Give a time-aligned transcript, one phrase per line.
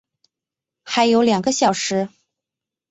[0.83, 2.09] 还有两个小时